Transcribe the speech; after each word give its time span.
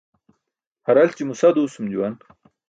Haralći̇mo 0.85 1.33
sa 1.39 1.47
duusum 1.55 1.85
juwan. 1.93 2.15